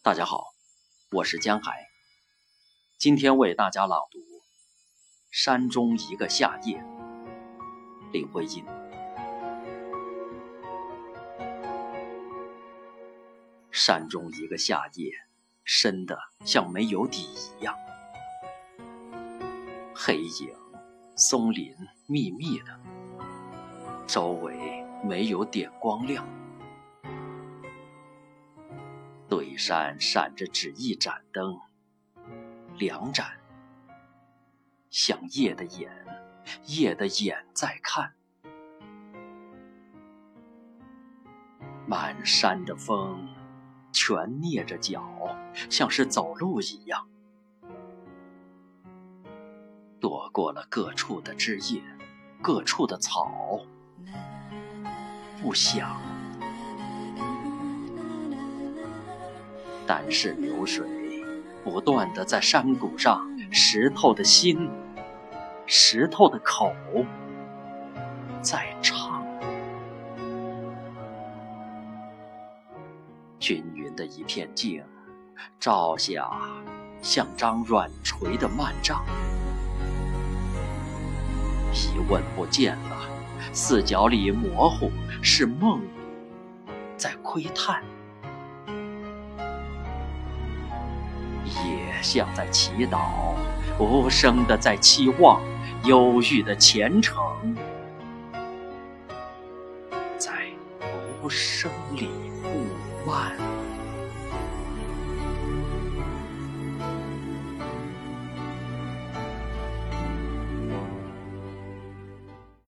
[0.00, 0.54] 大家好，
[1.10, 1.88] 我是江海，
[2.98, 4.18] 今天为大家朗读
[5.32, 6.78] 《山中一个夏夜》，
[8.12, 8.64] 林徽因。
[13.72, 15.12] 山中一个夏夜，
[15.64, 17.28] 深的像没有底
[17.58, 17.74] 一样，
[19.94, 20.54] 黑影、
[21.16, 21.74] 松林
[22.06, 22.80] 密密的，
[24.06, 26.24] 周围没有点光亮。
[29.28, 31.58] 对山闪着只一盏灯，
[32.78, 33.26] 两盏，
[34.88, 35.92] 像夜的眼，
[36.64, 38.14] 夜的眼在看。
[41.86, 43.28] 满山的风，
[43.92, 45.36] 全蹑着脚，
[45.68, 47.06] 像是走路一样，
[50.00, 51.82] 躲过了各处的枝叶，
[52.40, 53.60] 各处的草，
[55.42, 56.00] 不想。
[59.88, 60.86] 但是流水
[61.64, 64.68] 不断的在山谷上，石头的心，
[65.64, 66.74] 石头的口，
[68.42, 69.24] 在唱。
[73.38, 74.84] 均匀的一片静，
[75.58, 76.30] 照下
[77.00, 79.02] 像张软垂的幔帐。
[81.72, 83.08] 疑问不见了，
[83.54, 84.90] 四角里模糊
[85.22, 85.80] 是梦，
[86.98, 87.82] 在窥探。
[91.48, 93.34] 也像在祈祷，
[93.78, 95.40] 无声的在期望，
[95.84, 97.16] 忧郁的虔诚，
[100.16, 100.32] 在
[101.22, 102.08] 无声里
[102.42, 103.32] 呼唤。